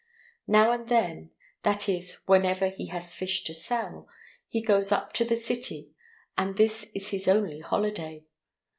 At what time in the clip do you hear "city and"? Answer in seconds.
5.35-6.57